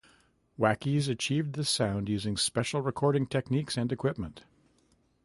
Wackies 0.57 1.07
achieved 1.07 1.53
this 1.53 1.69
sound 1.69 2.09
using 2.09 2.35
special 2.35 2.81
recording 2.81 3.27
techniques 3.27 3.77
and 3.77 3.91
equipment. 3.91 4.43